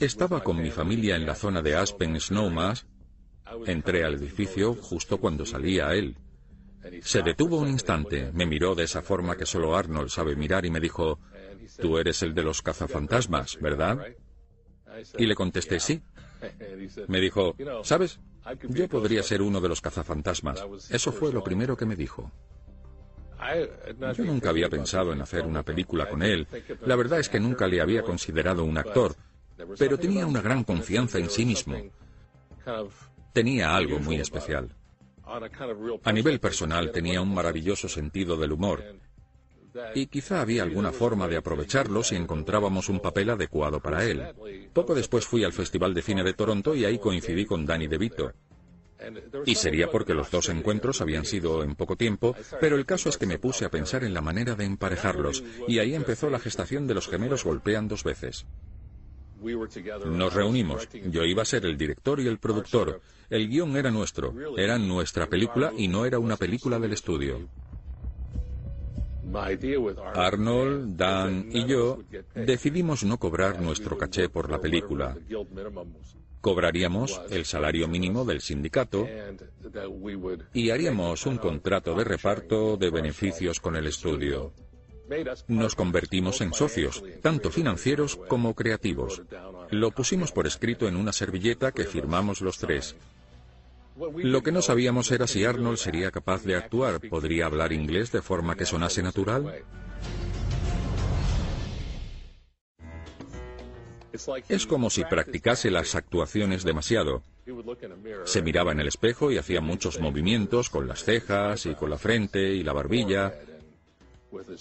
[0.00, 2.86] Estaba con mi familia en la zona de Aspen Snowmass
[3.66, 6.16] Entré al edificio justo cuando salía él.
[7.02, 10.70] Se detuvo un instante, me miró de esa forma que solo Arnold sabe mirar y
[10.70, 11.18] me dijo,
[11.80, 14.06] Tú eres el de los cazafantasmas, ¿verdad?
[15.18, 16.02] Y le contesté sí.
[17.08, 18.20] Me dijo, ¿sabes?
[18.68, 20.64] Yo podría ser uno de los cazafantasmas.
[20.90, 22.30] Eso fue lo primero que me dijo.
[24.16, 26.46] Yo nunca había pensado en hacer una película con él.
[26.84, 29.16] La verdad es que nunca le había considerado un actor,
[29.78, 31.76] pero tenía una gran confianza en sí mismo.
[33.32, 34.74] Tenía algo muy especial.
[36.04, 38.84] A nivel personal tenía un maravilloso sentido del humor
[39.94, 44.22] y quizá había alguna forma de aprovecharlo si encontrábamos un papel adecuado para él.
[44.72, 48.32] Poco después fui al Festival de Cine de Toronto y ahí coincidí con Danny DeVito.
[49.44, 53.18] Y sería porque los dos encuentros habían sido en poco tiempo, pero el caso es
[53.18, 56.86] que me puse a pensar en la manera de emparejarlos, y ahí empezó la gestación
[56.86, 58.46] de los gemelos golpean dos veces.
[60.06, 60.88] Nos reunimos.
[61.10, 63.00] Yo iba a ser el director y el productor.
[63.28, 64.34] El guion era nuestro.
[64.56, 67.48] Era nuestra película y no era una película del estudio.
[70.14, 71.98] Arnold, Dan y yo
[72.34, 75.16] decidimos no cobrar nuestro caché por la película.
[76.40, 79.06] Cobraríamos el salario mínimo del sindicato
[80.54, 84.52] y haríamos un contrato de reparto de beneficios con el estudio.
[85.48, 89.22] Nos convertimos en socios, tanto financieros como creativos.
[89.70, 92.96] Lo pusimos por escrito en una servilleta que firmamos los tres.
[94.16, 97.00] Lo que no sabíamos era si Arnold sería capaz de actuar.
[97.00, 99.64] ¿Podría hablar inglés de forma que sonase natural?
[104.48, 107.22] Es como si practicase las actuaciones demasiado.
[108.24, 111.98] Se miraba en el espejo y hacía muchos movimientos con las cejas y con la
[111.98, 113.34] frente y la barbilla.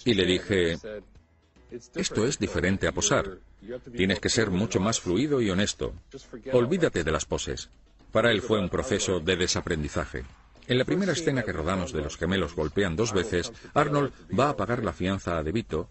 [0.05, 0.77] Y le dije,
[1.95, 3.39] esto es diferente a posar.
[3.95, 5.93] Tienes que ser mucho más fluido y honesto.
[6.53, 7.69] Olvídate de las poses.
[8.11, 10.23] Para él fue un proceso de desaprendizaje.
[10.67, 14.57] En la primera escena que rodamos de los gemelos golpean dos veces, Arnold va a
[14.57, 15.89] pagar la fianza a DeVito,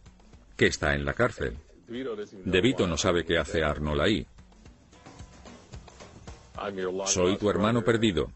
[0.57, 1.57] que está en la cárcel.
[2.45, 4.27] DeVito no sabe qué hace Arnold ahí.
[7.07, 8.31] Soy tu hermano perdido.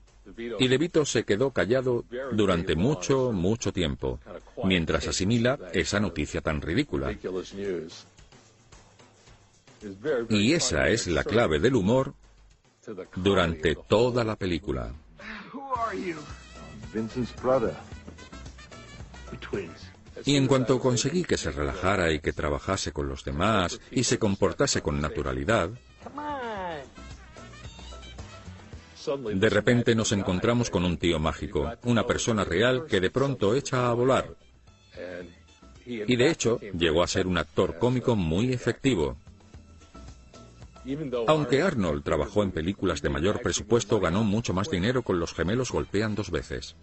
[0.58, 4.20] Y DeVito se quedó callado durante mucho, mucho tiempo,
[4.64, 7.16] mientras asimila esa noticia tan ridícula.
[10.28, 12.14] Y esa es la clave del humor
[13.16, 14.92] durante toda la película.
[20.24, 24.18] Y en cuanto conseguí que se relajara y que trabajase con los demás y se
[24.18, 25.70] comportase con naturalidad,
[29.34, 33.88] de repente nos encontramos con un tío mágico, una persona real que de pronto echa
[33.88, 34.36] a volar.
[35.86, 39.16] Y de hecho, llegó a ser un actor cómico muy efectivo.
[41.26, 45.70] Aunque Arnold trabajó en películas de mayor presupuesto, ganó mucho más dinero con Los gemelos
[45.70, 46.76] golpean dos veces.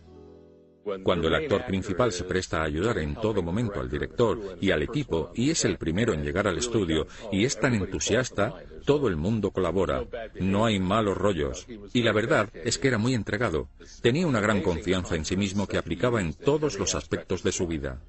[1.03, 4.83] Cuando el actor principal se presta a ayudar en todo momento al director y al
[4.83, 8.53] equipo y es el primero en llegar al estudio y es tan entusiasta,
[8.85, 10.05] todo el mundo colabora.
[10.39, 11.65] No hay malos rollos.
[11.91, 13.67] Y la verdad es que era muy entregado.
[14.01, 17.65] Tenía una gran confianza en sí mismo que aplicaba en todos los aspectos de su
[17.65, 17.99] vida.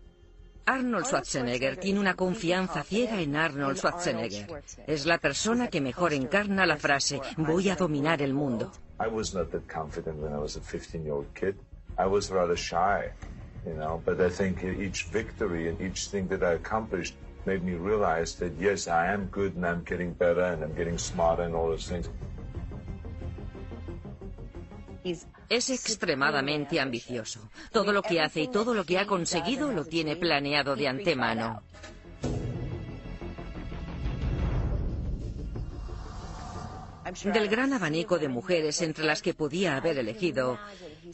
[0.67, 4.63] Arnold Schwarzenegger tiene una confianza ciega en Arnold Schwarzenegger.
[4.87, 8.71] Es la persona que mejor encarna la frase voy a dominar el mundo.
[11.99, 12.57] I was not that confident when I was a 15-year-old kid.
[12.57, 13.11] I was rather shy,
[13.67, 17.15] you know, but I think each victory and each thing that I accomplished
[17.47, 20.99] made me realize that yes, I am good and I'm getting better and I'm getting
[20.99, 22.09] smarter and all those things.
[25.49, 27.49] Es extremadamente ambicioso.
[27.71, 31.63] Todo lo que hace y todo lo que ha conseguido lo tiene planeado de antemano.
[37.25, 40.59] Del gran abanico de mujeres entre las que podía haber elegido,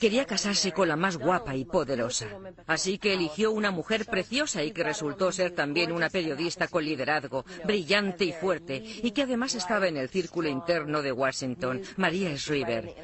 [0.01, 2.28] quería casarse con la más guapa y poderosa.
[2.66, 7.45] Así que eligió una mujer preciosa y que resultó ser también una periodista con liderazgo,
[7.64, 12.95] brillante y fuerte, y que además estaba en el círculo interno de Washington, María Shriver.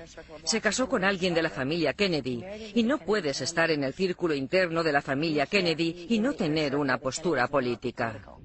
[0.44, 2.42] Se casó con alguien de la familia Kennedy,
[2.74, 6.74] y no puedes estar en el círculo interno de la familia Kennedy y no tener
[6.74, 8.37] una postura política.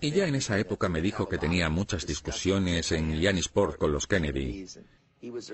[0.00, 4.06] Y ya en esa época me dijo que tenía muchas discusiones en Yannisport con los
[4.06, 4.66] Kennedy.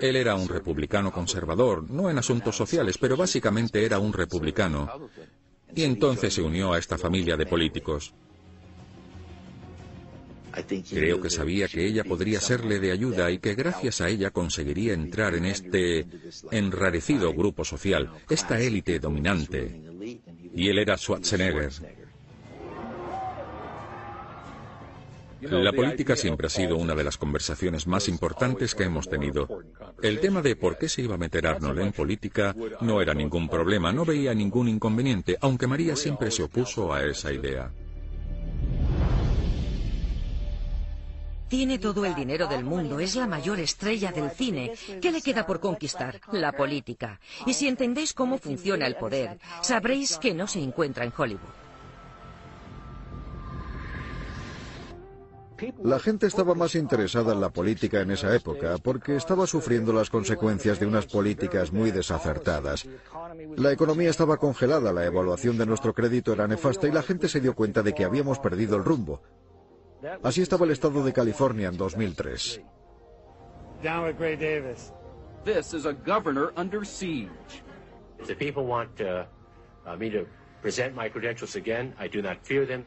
[0.01, 5.09] Él era un republicano conservador, no en asuntos sociales, pero básicamente era un republicano.
[5.73, 8.13] Y entonces se unió a esta familia de políticos.
[10.89, 14.93] Creo que sabía que ella podría serle de ayuda y que gracias a ella conseguiría
[14.93, 16.05] entrar en este
[16.51, 19.81] enrarecido grupo social, esta élite dominante.
[20.53, 21.71] Y él era Schwarzenegger.
[25.41, 29.47] La política siempre ha sido una de las conversaciones más importantes que hemos tenido.
[30.01, 33.49] El tema de por qué se iba a meter Arnold en política no era ningún
[33.49, 37.71] problema, no veía ningún inconveniente, aunque María siempre se opuso a esa idea.
[41.51, 44.71] Tiene todo el dinero del mundo, es la mayor estrella del cine.
[45.01, 46.21] ¿Qué le queda por conquistar?
[46.31, 47.19] La política.
[47.45, 51.60] Y si entendéis cómo funciona el poder, sabréis que no se encuentra en Hollywood.
[55.83, 60.09] La gente estaba más interesada en la política en esa época porque estaba sufriendo las
[60.09, 62.87] consecuencias de unas políticas muy desacertadas.
[63.57, 67.41] La economía estaba congelada, la evaluación de nuestro crédito era nefasta y la gente se
[67.41, 69.21] dio cuenta de que habíamos perdido el rumbo.
[70.23, 72.61] Así estaba el estado de California en 2003.
[73.83, 74.93] Down Gray Davis.
[75.43, 77.63] This is a governor under siege.
[78.19, 79.25] If the people want uh,
[79.87, 80.27] uh, me to
[80.61, 82.85] present my credentials again, I do not fear them.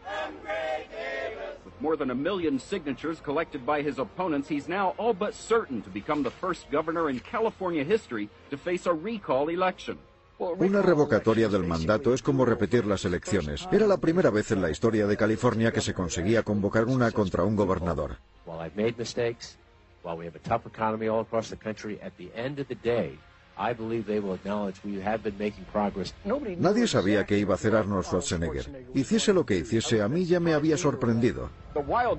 [1.64, 5.80] With more than a million signatures collected by his opponents, he's now all but certain
[5.82, 9.98] to become the first governor in California history to face a recall election.
[10.38, 13.66] Una revocatoria del mandato es como repetir las elecciones.
[13.72, 17.44] Era la primera vez en la historia de California que se conseguía convocar una contra
[17.44, 18.18] un gobernador.
[18.44, 19.56] While I've made mistakes,
[20.02, 22.76] while we have a tough economy all across the country, at the end of The
[22.84, 23.18] wild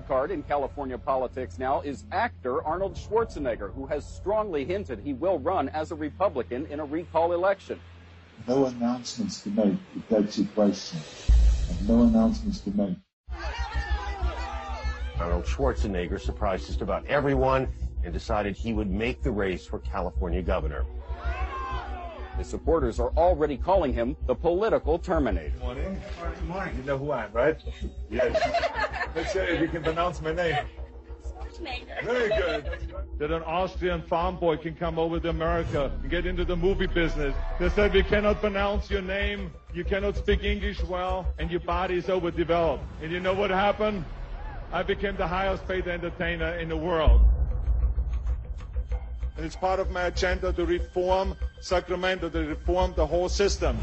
[0.07, 5.39] card in California politics now is actor Arnold Schwarzenegger, who has strongly hinted he will
[5.39, 7.79] run as a Republican in a recall election
[8.47, 9.73] no announcements to make.
[9.95, 10.99] It begs your question.
[11.69, 12.97] And no announcements to make.
[15.19, 17.67] Arnold Schwarzenegger surprised just about everyone
[18.03, 20.85] and decided he would make the race for California governor.
[22.37, 25.51] His supporters are already calling him the political Terminator.
[25.51, 26.01] Good morning.
[26.21, 26.75] Good morning.
[26.77, 27.57] You know who I am, right?
[28.09, 28.35] Yes.
[29.15, 30.57] Let's see if you can pronounce my name.
[32.03, 32.69] Very good.
[33.17, 36.87] That an Austrian farm boy can come over to America and get into the movie
[36.87, 37.33] business.
[37.59, 41.95] They said we cannot pronounce your name, you cannot speak English well, and your body
[41.95, 42.83] is overdeveloped.
[43.01, 44.03] And you know what happened?
[44.73, 47.21] I became the highest paid entertainer in the world.
[49.37, 53.75] And it's part of my agenda to reform Sacramento, to reform the whole system.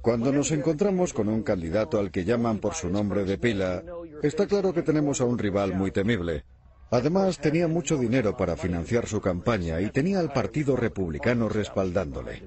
[0.00, 3.82] Cuando nos encontramos con un candidato al que llaman por su nombre de pila,
[4.22, 6.44] está claro que tenemos a un rival muy temible.
[6.92, 12.40] Además, tenía mucho dinero para financiar su campaña y tenía al Partido Republicano respaldándole.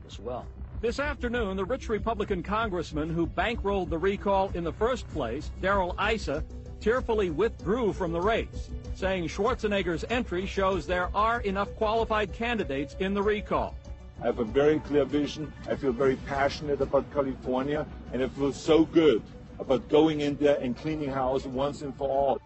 [0.81, 5.93] This afternoon, the rich Republican congressman who bankrolled the recall in the first place, Daryl
[5.99, 6.41] Issa,
[6.83, 13.13] tearfully withdrew from the race, saying Schwarzenegger's entry shows there are enough qualified candidates in
[13.13, 13.73] the recall.
[14.21, 15.51] I have a very clear vision.
[15.69, 19.21] I feel very passionate about California, and it feels so good
[19.59, 22.41] about going in there and cleaning house once and for all.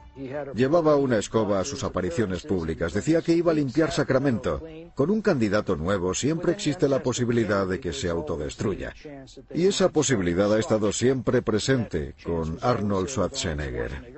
[0.55, 2.93] Llevaba una escoba a sus apariciones públicas.
[2.93, 4.61] Decía que iba a limpiar Sacramento.
[4.95, 8.93] Con un candidato nuevo siempre existe la posibilidad de que se autodestruya.
[9.53, 14.16] Y esa posibilidad ha estado siempre presente con Arnold Schwarzenegger.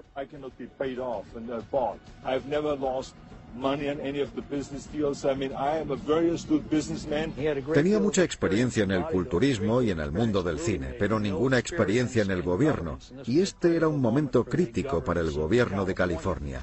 [7.74, 12.22] Tenía mucha experiencia en el culturismo y en el mundo del cine, pero ninguna experiencia
[12.22, 13.00] en el gobierno.
[13.26, 16.62] Y este era un momento crítico para el gobierno de California.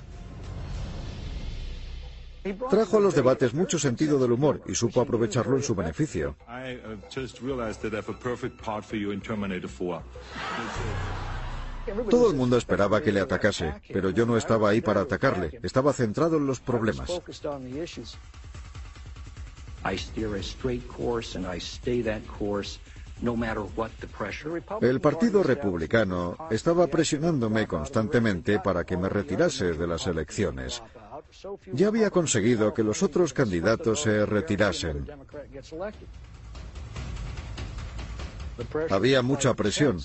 [2.71, 6.37] Trajo a los debates mucho sentido del humor y supo aprovecharlo en su beneficio.
[12.11, 15.93] Todo el mundo esperaba que le atacase, pero yo no estaba ahí para atacarle, estaba
[15.93, 17.11] centrado en los problemas.
[24.81, 30.83] El Partido Republicano estaba presionándome constantemente para que me retirase de las elecciones.
[31.73, 35.07] Ya había conseguido que los otros candidatos se retirasen.
[38.91, 40.01] Había mucha presión.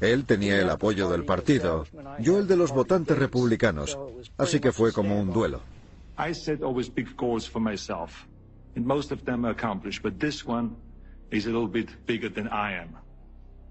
[0.00, 1.86] Él tenía el apoyo del partido,
[2.18, 3.98] yo el de los votantes republicanos,
[4.36, 5.60] así que fue como un duelo.
[6.18, 8.26] I set always big goals for myself,
[8.74, 10.76] and most of them are accomplished, but this one
[11.30, 12.96] is a little bit bigger than I am.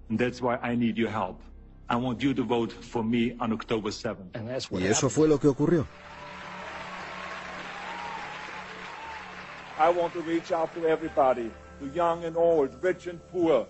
[0.10, 1.42] And that's why I need your help.
[1.90, 4.36] I want you to vote for me on October 7th.
[4.72, 5.88] Y eso fue lo que ocurrió.
[9.78, 13.68] I want to reach out to everybody, to young and old, rich and poor,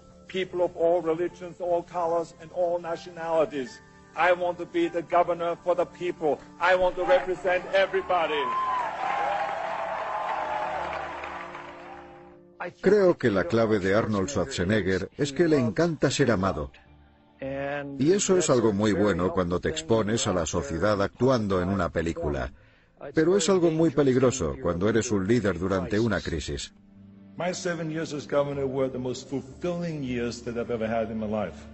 [12.81, 16.71] Creo que la clave de Arnold Schwarzenegger es que le encanta ser amado.
[17.99, 21.89] Y eso es algo muy bueno cuando te expones a la sociedad actuando en una
[21.89, 22.51] película.
[23.13, 26.73] Pero es algo muy peligroso cuando eres un líder durante una crisis.
[27.37, 31.19] My seven years as governor were the most fulfilling years that I've ever had in
[31.19, 31.67] my life.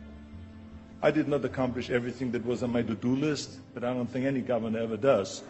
[1.03, 4.25] I did not accomplish everything that was on my to-do list, but I don't think
[4.25, 5.43] any governor ever does.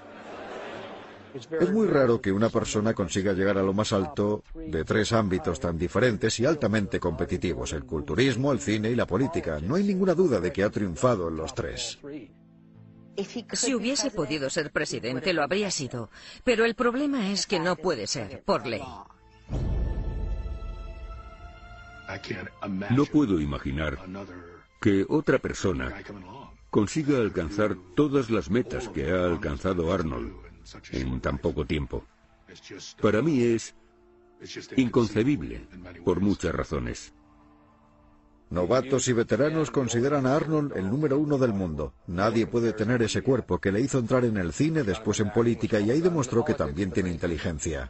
[1.33, 5.61] Es muy raro que una persona consiga llegar a lo más alto de tres ámbitos
[5.61, 9.59] tan diferentes y altamente competitivos, el culturismo, el cine y la política.
[9.61, 11.99] No hay ninguna duda de que ha triunfado en los tres.
[13.53, 16.09] Si hubiese podido ser presidente, lo habría sido.
[16.43, 18.83] Pero el problema es que no puede ser, por ley.
[22.89, 23.97] No puedo imaginar
[24.79, 25.93] que otra persona
[26.69, 30.33] consiga alcanzar todas las metas que ha alcanzado Arnold
[30.91, 32.05] en tan poco tiempo.
[33.01, 33.75] Para mí es
[34.75, 35.67] inconcebible
[36.03, 37.13] por muchas razones.
[38.49, 41.93] Novatos y veteranos consideran a Arnold el número uno del mundo.
[42.07, 45.79] Nadie puede tener ese cuerpo que le hizo entrar en el cine, después en política
[45.79, 47.89] y ahí demostró que también tiene inteligencia.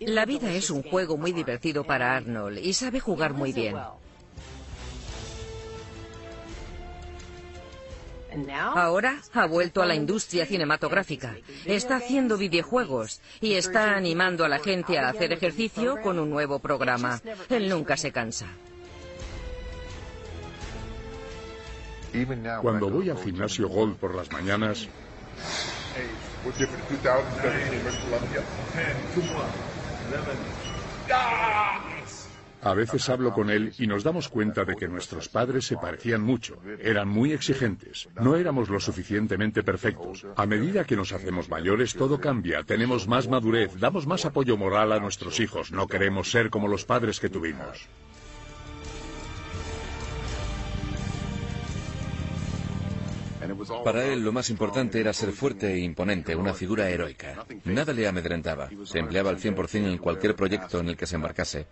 [0.00, 3.76] La vida es un juego muy divertido para Arnold y sabe jugar muy bien.
[8.74, 11.36] Ahora ha vuelto a la industria cinematográfica.
[11.64, 16.58] Está haciendo videojuegos y está animando a la gente a hacer ejercicio con un nuevo
[16.58, 17.20] programa.
[17.48, 18.48] Él nunca se cansa.
[22.60, 24.88] Cuando voy al gimnasio Gold por las mañanas,
[32.64, 36.22] a veces hablo con él y nos damos cuenta de que nuestros padres se parecían
[36.22, 36.56] mucho.
[36.80, 38.08] Eran muy exigentes.
[38.18, 40.26] No éramos lo suficientemente perfectos.
[40.34, 42.62] A medida que nos hacemos mayores, todo cambia.
[42.62, 45.72] Tenemos más madurez, damos más apoyo moral a nuestros hijos.
[45.72, 47.86] No queremos ser como los padres que tuvimos.
[53.84, 57.44] Para él lo más importante era ser fuerte e imponente, una figura heroica.
[57.64, 58.68] Nada le amedrentaba.
[58.84, 61.66] Se empleaba al 100% en cualquier proyecto en el que se embarcase.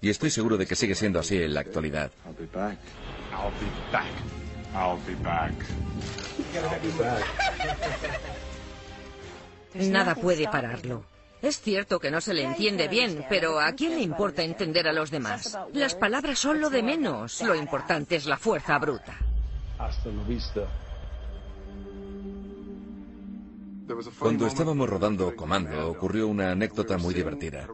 [0.00, 2.10] Y estoy seguro de que sigue siendo así en la actualidad.
[9.74, 11.04] Nada puede pararlo.
[11.42, 14.92] Es cierto que no se le entiende bien, pero ¿a quién le importa entender a
[14.92, 15.58] los demás?
[15.74, 17.42] Las palabras son lo de menos.
[17.42, 19.14] Lo importante es la fuerza bruta.
[24.18, 27.68] Cuando estábamos rodando Comando, ocurrió una anécdota muy divertida.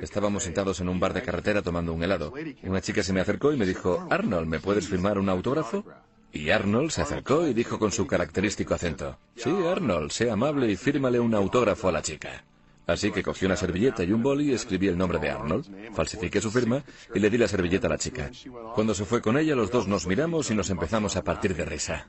[0.00, 2.32] Estábamos sentados en un bar de carretera tomando un helado.
[2.62, 5.84] Una chica se me acercó y me dijo, Arnold, ¿me puedes firmar un autógrafo?
[6.32, 10.76] Y Arnold se acercó y dijo con su característico acento, Sí, Arnold, sea amable y
[10.76, 12.44] fírmale un autógrafo a la chica.
[12.86, 16.40] Así que cogí una servilleta y un boli y escribí el nombre de Arnold, falsifiqué
[16.40, 16.82] su firma
[17.14, 18.30] y le di la servilleta a la chica.
[18.74, 21.64] Cuando se fue con ella, los dos nos miramos y nos empezamos a partir de
[21.64, 22.08] risa.